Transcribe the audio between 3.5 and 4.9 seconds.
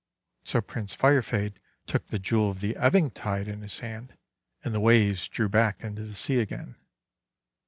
his hand, and the